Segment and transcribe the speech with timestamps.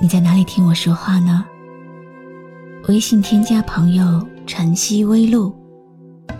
[0.00, 1.44] 你在哪里听我说话呢？
[2.86, 5.52] 微信添加朋友晨曦微露，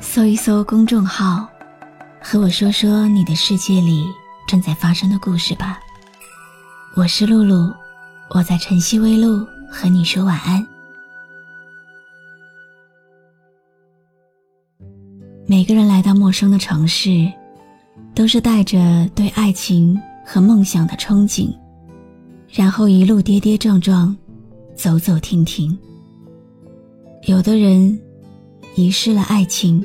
[0.00, 1.48] 搜一搜公众号，
[2.22, 4.06] 和我说说你的世界里
[4.46, 5.80] 正在发生的故事吧。
[6.94, 7.74] 我是露露，
[8.30, 10.64] 我在晨曦微露和你说晚安。
[15.46, 17.30] 每个人来到陌生的城市。
[18.14, 21.54] 都是带着对爱情和梦想的憧憬，
[22.50, 24.16] 然后一路跌跌撞撞，
[24.74, 25.76] 走走停停。
[27.26, 27.98] 有的人
[28.74, 29.84] 遗失了爱情，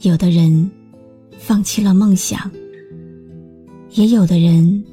[0.00, 0.70] 有的人
[1.38, 2.50] 放弃了梦想，
[3.90, 4.84] 也有的人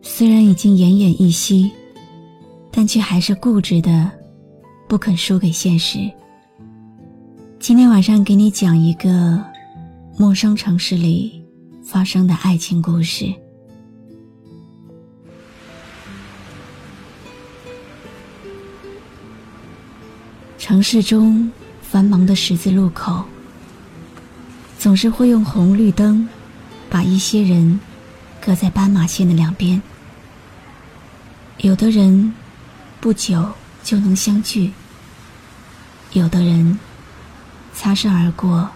[0.00, 1.70] 虽然已经奄奄一息，
[2.70, 4.10] 但却还是固执的
[4.88, 5.98] 不肯输给现实。
[7.58, 9.42] 今天晚上给你讲一个
[10.18, 11.42] 陌生城市里。
[11.84, 13.26] 发生的爱情故事。
[20.72, 23.22] 城市中繁忙的十字路口，
[24.78, 26.26] 总是会用红绿灯
[26.88, 27.78] 把一些人
[28.40, 29.82] 隔在斑马线的两边。
[31.58, 32.34] 有的人
[33.02, 33.52] 不久
[33.84, 34.72] 就能相聚，
[36.14, 36.78] 有的人
[37.74, 38.66] 擦身而过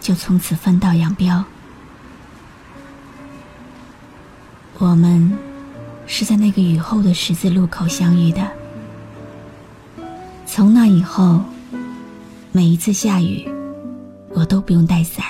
[0.00, 1.44] 就从此分道扬镳。
[4.78, 5.36] 我们
[6.06, 8.59] 是在那个雨后的十字路口相遇的。
[10.52, 11.40] 从那以后，
[12.50, 13.48] 每一次下雨，
[14.34, 15.24] 我都不用带伞，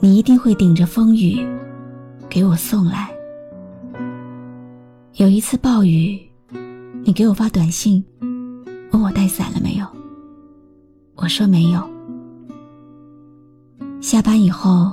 [0.00, 1.46] 你一定会顶着风雨
[2.26, 3.10] 给我送来。
[5.16, 6.18] 有一次暴雨，
[7.04, 8.02] 你给我发短信，
[8.92, 9.86] 问我带伞了没有。
[11.14, 11.86] 我说没有。
[14.00, 14.90] 下班以后，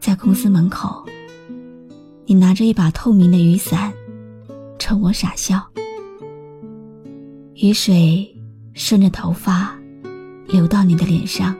[0.00, 1.06] 在公司门口。
[2.26, 3.92] 你拿着一把透明的雨伞，
[4.76, 5.64] 冲我傻笑。
[7.64, 8.30] 雨水
[8.74, 9.74] 顺着头发
[10.46, 11.56] 流到你的脸上。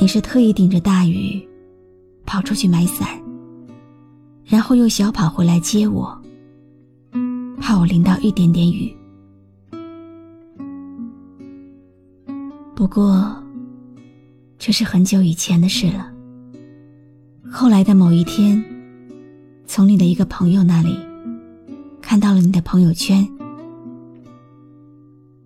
[0.00, 1.46] 你是特意顶着大雨
[2.24, 3.06] 跑出去买伞，
[4.42, 6.18] 然后又小跑回来接我，
[7.60, 8.90] 怕我淋到一点点雨。
[12.74, 13.36] 不过，
[14.58, 16.10] 这是很久以前的事了。
[17.52, 18.64] 后来的某一天，
[19.66, 20.98] 从你的一个朋友那里
[22.00, 23.28] 看到了你的朋友圈，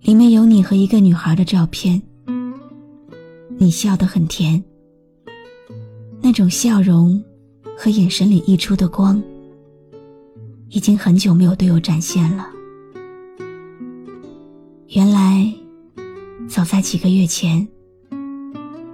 [0.04, 2.00] 里面有你和一个女孩的照片。
[3.56, 4.62] 你笑得很甜，
[6.20, 7.25] 那种笑容
[7.75, 9.22] 和眼神里溢出的光，
[10.69, 12.47] 已经很久没有对我展现了。
[14.88, 15.50] 原来，
[16.47, 17.66] 早在几个月前，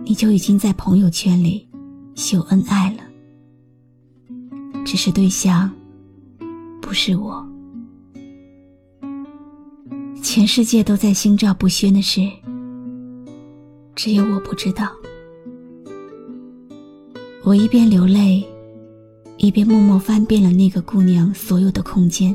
[0.04, 1.68] 你就已经在朋友圈里。
[2.14, 3.02] 秀恩爱了，
[4.84, 5.68] 只是对象
[6.80, 7.49] 不是我。
[10.32, 12.20] 全世界都在心照不宣的事，
[13.96, 14.88] 只有我不知道。
[17.42, 18.46] 我一边流泪，
[19.38, 22.32] 一边默默翻遍了那个姑娘所有的空间，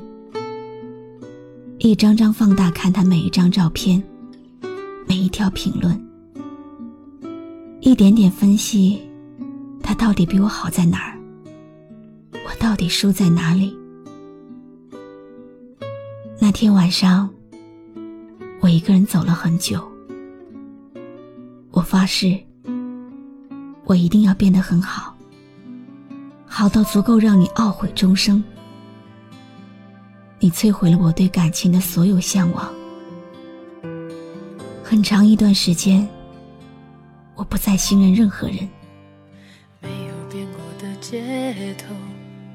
[1.77, 4.03] 一张张放大看她每一张照片，
[5.07, 5.97] 每一条评论，
[7.79, 9.01] 一点点分析。
[9.81, 11.17] 他到底比我好在哪儿？
[12.33, 13.73] 我到底输在哪里？
[16.41, 17.29] 那天晚上，
[18.65, 19.79] 我一个人走了很久。
[21.69, 22.35] 我发誓，
[23.83, 25.15] 我一定要变得很好，
[26.47, 28.43] 好到足够让你懊悔终生。
[30.39, 32.73] 你摧毁了我对感情的所有向往。
[34.83, 36.07] 很长一段时间，
[37.35, 38.67] 我不再信任任何人。
[39.79, 41.93] 没有变过的街头，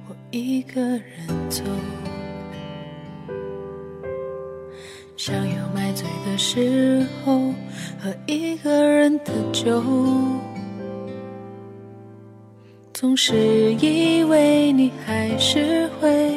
[0.08, 1.62] 我一个人走，
[5.22, 7.52] 想要买醉的时候，
[8.02, 9.84] 喝一个人的酒，
[12.94, 16.36] 总是以为你还是会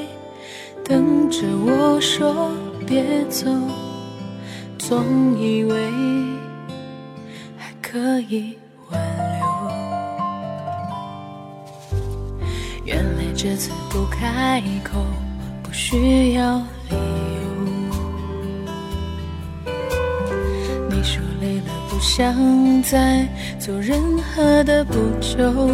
[0.83, 2.51] 等着我说
[2.85, 3.49] 别走，
[4.77, 5.89] 总以为
[7.57, 8.57] 还可以
[8.91, 9.01] 挽
[9.39, 9.47] 留，
[12.83, 13.23] 原来。
[13.33, 14.99] 这次不开口，
[15.63, 16.61] 不需要
[21.93, 23.23] 不想再
[23.59, 25.69] 做任何的补救。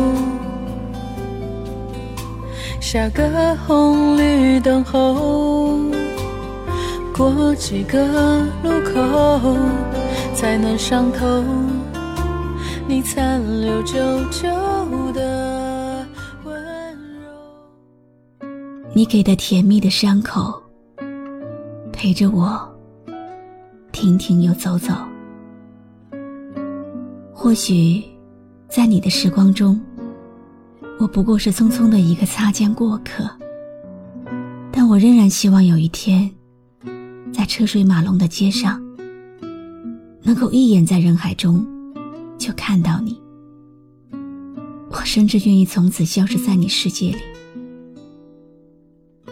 [2.82, 5.80] 下个红绿灯后，
[7.16, 9.56] 过几个路口，
[10.34, 11.42] 才能上头。
[12.86, 13.96] 你残留久
[14.26, 14.50] 久
[15.14, 16.06] 的
[16.44, 16.54] 温
[17.22, 18.50] 柔，
[18.94, 20.62] 你给的甜蜜的伤口，
[21.94, 22.60] 陪着我
[23.94, 24.94] 停停又走走。
[27.50, 28.04] 或许，
[28.68, 29.82] 在你的时光中，
[31.00, 33.28] 我不过是匆匆的一个擦肩过客，
[34.72, 36.30] 但我仍然希望有一天，
[37.34, 38.80] 在车水马龙的街上，
[40.22, 41.66] 能够一眼在人海中。
[42.38, 43.20] 就看到你，
[44.92, 47.18] 我甚至愿意从此消失在你世界里。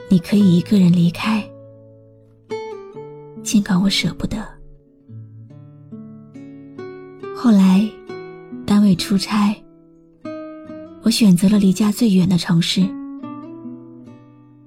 [0.10, 1.48] 你可以一个人离开，
[3.44, 4.44] 尽管我舍不得。
[7.36, 7.88] 后来，
[8.68, 9.56] 单位出差，
[11.02, 12.86] 我选择了离家最远的城市。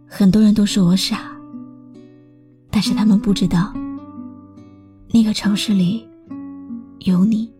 [0.08, 1.30] 很多人都说我傻，
[2.70, 3.74] 但是他们不知道，
[5.12, 6.08] 那个城市里
[7.00, 7.52] 有你。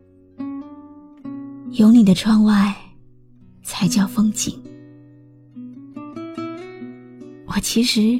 [1.72, 2.74] 有你的窗外，
[3.62, 4.58] 才叫风景。
[7.46, 8.18] 我其实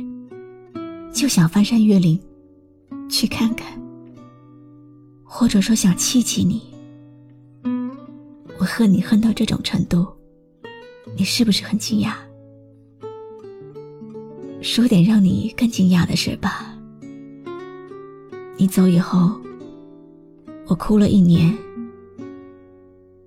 [1.11, 2.21] 就想翻山越岭，
[3.09, 3.67] 去看看，
[5.25, 6.70] 或者说想气气你。
[8.61, 10.07] 我恨你恨到这种程度，
[11.17, 12.13] 你是不是很惊讶？
[14.61, 16.77] 说点让你更惊讶的事吧。
[18.59, 19.33] 你走以后，
[20.67, 21.57] 我哭了一年。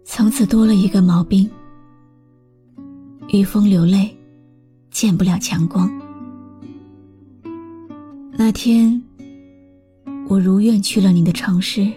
[0.06, 1.50] 从此多了一个毛病，
[3.30, 4.16] 遇风流泪，
[4.92, 5.90] 见不了强光。
[8.34, 9.02] 那天，
[10.28, 11.92] 我如愿去了你的城市，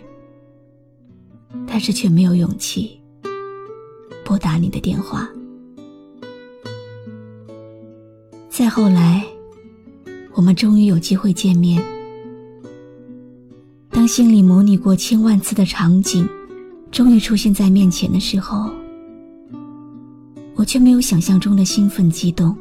[1.67, 2.99] 但是却没有勇气
[4.27, 5.29] 拨打你的电话。
[8.51, 9.25] 再后来，
[10.35, 11.81] 我们终于有机会见面。
[13.91, 16.29] 当心里模拟过千万次的场景。
[16.93, 18.71] 终于出现在面前的时候，
[20.55, 22.57] 我却没有想象中的兴奋激动，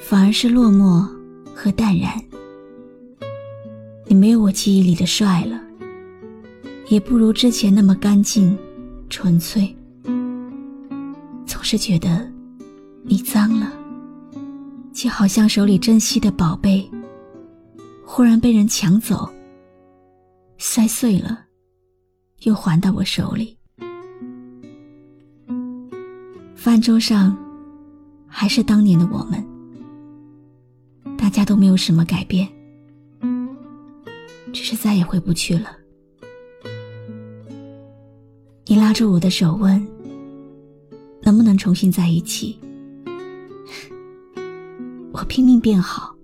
[0.00, 1.04] 反而是落寞
[1.54, 2.22] 和淡然。
[4.06, 5.60] 你没有我记忆里的帅了，
[6.88, 8.56] 也不如之前那么干净、
[9.08, 9.74] 纯粹。
[11.74, 12.24] 是觉得
[13.02, 13.72] 你脏了，
[14.92, 16.88] 就好像手里珍惜的宝贝，
[18.06, 19.28] 忽然被人抢走，
[20.56, 21.46] 摔碎了。
[22.42, 23.58] 又还到我手里，
[26.54, 27.36] 饭桌上
[28.28, 29.44] 还是当年的我们，
[31.18, 32.48] 大家都没有什么改变，
[34.52, 35.76] 只是再也回不去了。
[38.64, 39.84] 你拉住我的手问
[41.56, 42.58] ：“重新在一起？”
[45.12, 46.14] 我拼命变好，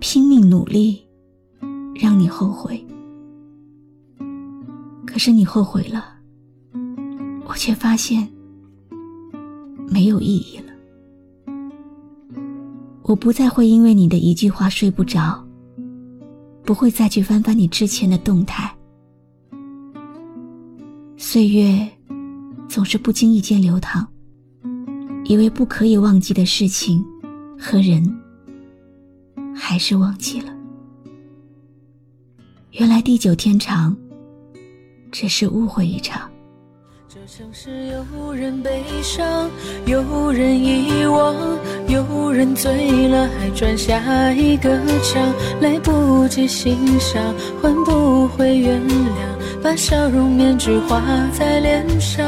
[0.00, 1.06] 拼命努力，
[1.94, 2.82] 让你后悔。
[5.06, 6.14] 可是你后悔了，
[7.46, 8.26] 我却发现
[9.88, 10.64] 没有意义了。
[13.02, 15.42] 我不再会因为你的一句话睡不着，
[16.62, 18.74] 不会再去翻翻你之前的动态。
[21.16, 21.86] 岁月
[22.68, 24.06] 总是不经意间流淌，
[25.24, 27.04] 以为不可以忘记的事情
[27.58, 28.04] 和人，
[29.54, 30.52] 还是忘记了。
[32.72, 33.96] 原来地久天长。
[35.10, 36.30] 只是误会一场。
[37.08, 39.50] 这城市有人悲伤，
[39.86, 41.34] 有人遗忘，
[41.88, 51.00] 有人醉了还转下一个墙，来不及欣赏，换不回原谅，把笑容面具画
[51.32, 52.22] 在脸上。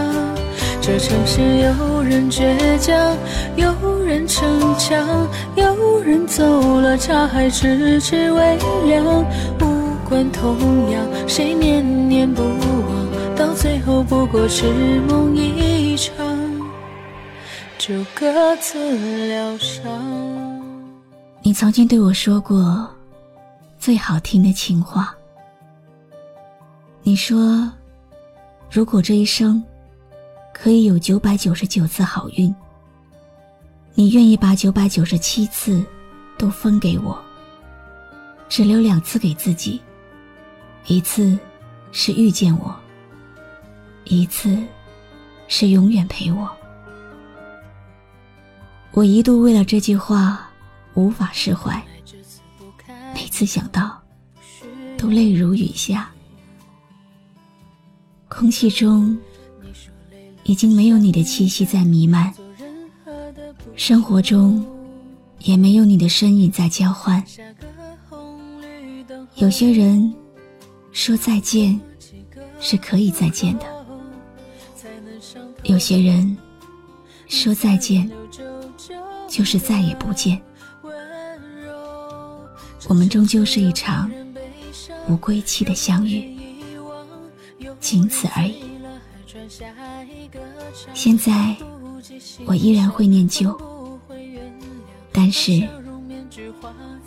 [0.82, 3.16] 这城市有人倔强，
[3.54, 9.04] 有人逞强，有人走了茶还迟迟未凉。
[9.60, 14.64] 无关痛痒，谁念念不忘，到最后不过是
[15.02, 16.12] 梦一场，
[17.78, 19.84] 就各自疗伤。
[21.42, 22.88] 你曾经对我说过
[23.78, 25.14] 最好听的情话。
[27.02, 27.70] 你说，
[28.70, 29.62] 如果这一生
[30.62, 32.54] 可以有九百九十九次好运，
[33.94, 35.82] 你愿意把九百九十七次
[36.36, 37.18] 都分给我，
[38.46, 39.80] 只留两次给自己。
[40.86, 41.38] 一次
[41.92, 42.78] 是遇见我，
[44.04, 44.62] 一次
[45.48, 46.46] 是永远陪我。
[48.90, 50.46] 我一度为了这句话
[50.92, 51.82] 无法释怀，
[53.14, 53.98] 每次想到
[54.98, 56.10] 都泪如雨下。
[58.28, 59.18] 空气中
[60.50, 62.34] 已经没有你的气息在弥漫，
[63.76, 64.66] 生活中
[65.38, 67.24] 也没有你的身影在交换。
[69.36, 70.12] 有些人
[70.90, 71.80] 说再见
[72.58, 73.66] 是可以再见的，
[75.62, 76.36] 有些人
[77.28, 78.10] 说再见
[79.28, 80.42] 就是再也不见。
[82.88, 84.10] 我们终究是一场
[85.08, 86.36] 无归期的相遇。
[87.78, 88.79] 仅此而已。
[90.94, 91.56] 现在
[92.46, 93.56] 我依然会念旧，
[95.12, 95.52] 但是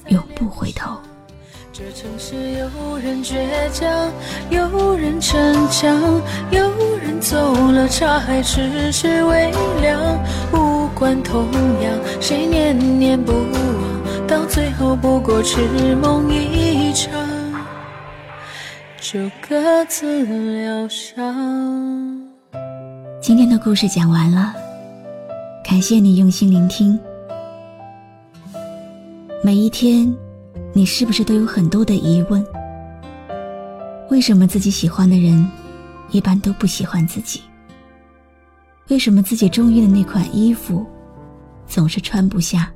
[0.08, 0.98] 永不回头。
[1.74, 3.36] 这城市有人倔
[3.72, 4.12] 强，
[4.50, 9.52] 有人逞强，有人走了茶还迟迟未
[9.82, 10.18] 凉。
[10.54, 11.48] 无关痛
[11.82, 17.33] 痒，谁念念不忘，到最后不过痴梦一场。
[19.14, 22.20] 就各自疗伤。
[23.22, 24.56] 今天的故事讲完了，
[25.64, 27.00] 感谢你用心聆听。
[29.44, 30.12] 每一天，
[30.74, 32.44] 你是不是都有很多的疑问？
[34.10, 35.48] 为什么自己喜欢的人，
[36.10, 37.40] 一般都不喜欢自己？
[38.88, 40.84] 为什么自己中意的那款衣服，
[41.68, 42.74] 总是穿不下？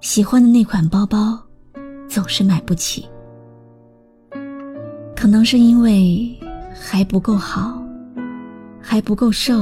[0.00, 1.38] 喜欢的那款包包，
[2.08, 3.06] 总是买不起？
[5.26, 6.32] 可能是因为
[6.72, 7.82] 还不够好，
[8.80, 9.60] 还不够瘦，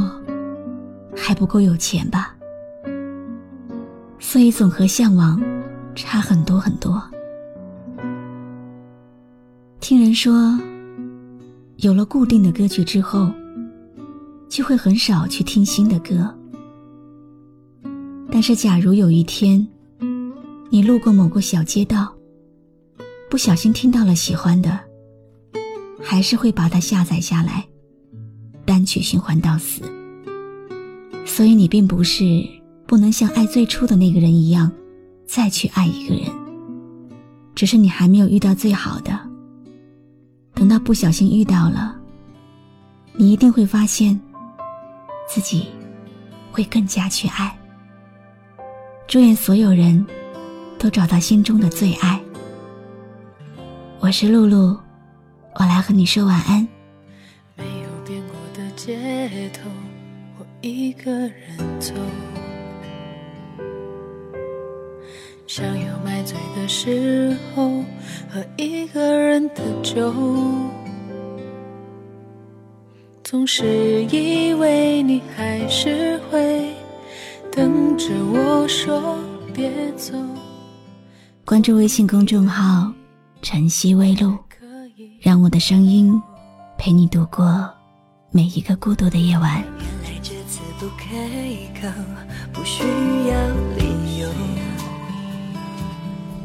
[1.16, 2.37] 还不够有钱吧，
[4.18, 5.42] 所以总和向往
[5.94, 7.02] 差很多很多。
[9.80, 10.54] 听人说，
[11.76, 13.30] 有了固定的歌曲之后，
[14.50, 16.30] 就会很少去听新的歌。
[18.30, 19.66] 但是，假如有一天，
[20.68, 22.14] 你路过某个小街道，
[23.30, 24.78] 不小心听到了喜欢的。
[26.05, 27.67] 还是会把它下载下来，
[28.67, 29.81] 单曲循环到死。
[31.25, 32.47] 所以你并不是
[32.87, 34.71] 不能像爱最初的那个人一样，
[35.27, 36.31] 再去爱一个人，
[37.55, 39.19] 只是你还没有遇到最好的。
[40.55, 41.97] 等到不小心遇到了，
[43.15, 44.21] 你一定会发现，
[45.29, 45.67] 自己
[46.53, 47.57] 会更加去爱。
[49.09, 50.07] 祝愿所有人
[50.79, 52.21] 都找到心中的最爱。
[53.99, 54.84] 我是露露。
[55.57, 56.67] 我来和你说晚安。
[57.57, 59.71] 没有变过的街头，
[60.39, 61.95] 我一个人走。
[65.47, 67.85] 想要买醉的时候，
[68.29, 70.13] 喝一个人的酒。
[73.23, 76.73] 总是以为你还是会
[77.53, 79.19] 等着我说
[79.55, 80.19] 别走。
[81.45, 82.93] 关注微信公众号
[83.41, 84.37] “晨曦微露”。
[85.25, 86.23] 让我的声音
[86.76, 87.66] 陪你度过
[88.31, 89.64] 每一个孤独的夜晚。
[89.78, 91.16] 原来这次不开
[91.81, 91.88] 口，
[92.52, 93.35] 不需要
[93.78, 94.28] 理由。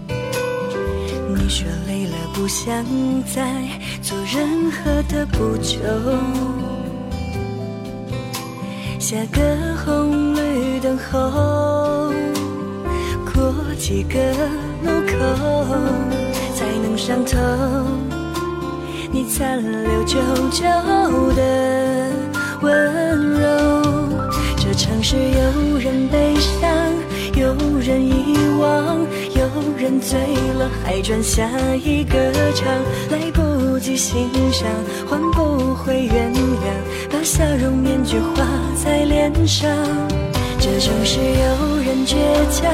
[0.08, 2.86] 你说累了，不想
[3.26, 3.68] 再
[4.02, 5.78] 做任何的补救。
[8.98, 12.14] 下个红绿灯后，
[13.26, 14.18] 过几个
[14.84, 15.18] 路口
[16.56, 17.38] 才能上头。
[19.22, 20.18] 你残留久
[20.50, 20.64] 久
[21.36, 22.10] 的
[22.62, 24.08] 温柔，
[24.56, 26.70] 这城市有人悲伤，
[27.36, 29.00] 有人遗忘，
[29.36, 29.44] 有
[29.78, 30.18] 人醉
[30.58, 31.46] 了还转下
[31.84, 32.66] 一个场，
[33.12, 34.70] 来不及欣赏，
[35.10, 38.46] 换不回原谅，把笑容面具画
[38.82, 39.70] 在脸上。
[40.62, 42.16] 这城市有人倔
[42.50, 42.72] 强，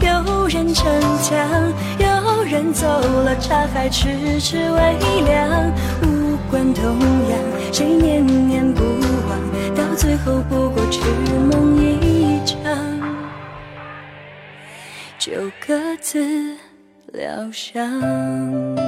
[0.00, 0.84] 有人逞
[1.22, 1.38] 强，
[2.00, 5.72] 有有人走了茶还迟迟未凉。
[6.02, 6.98] 无关痛
[7.30, 7.38] 痒，
[7.72, 11.00] 谁念念不忘，到最后不过痴
[11.50, 12.60] 梦一场，
[15.18, 15.32] 就
[15.66, 16.54] 各自
[17.14, 18.85] 疗伤。